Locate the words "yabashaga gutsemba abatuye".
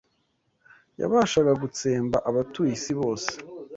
0.99-2.71